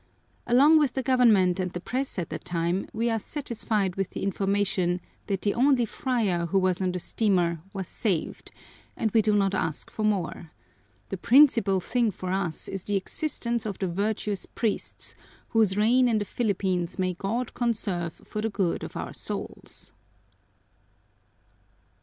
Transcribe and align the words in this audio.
Along 0.47 0.79
with 0.79 0.93
the 0.95 1.03
government 1.03 1.59
and 1.59 1.71
the 1.73 1.79
press 1.79 2.17
at 2.17 2.31
the 2.31 2.39
time, 2.39 2.87
we 2.91 3.07
are 3.11 3.19
satisfied 3.19 3.95
with 3.97 4.09
the 4.09 4.23
information 4.23 4.99
that 5.27 5.43
the 5.43 5.53
only 5.53 5.85
friar 5.85 6.47
who 6.47 6.57
was 6.57 6.81
on 6.81 6.91
the 6.91 6.97
steamer 6.99 7.61
was 7.71 7.87
saved, 7.87 8.49
and 8.97 9.11
we 9.11 9.21
do 9.21 9.35
not 9.35 9.53
ask 9.53 9.91
for 9.91 10.03
more. 10.03 10.49
The 11.09 11.17
principal 11.17 11.79
thing 11.79 12.09
for 12.09 12.31
us 12.31 12.67
is 12.67 12.81
the 12.85 12.95
existence 12.97 13.63
of 13.63 13.77
the 13.77 13.85
virtuous 13.87 14.47
priests, 14.47 15.13
whose 15.49 15.77
reign 15.77 16.07
in 16.09 16.17
the 16.17 16.25
Philippines 16.25 16.97
may 16.97 17.13
God 17.13 17.53
conserve 17.53 18.13
for 18.13 18.41
the 18.41 18.49
good 18.49 18.83
of 18.83 18.97
our 18.97 19.13
souls. 19.13 19.93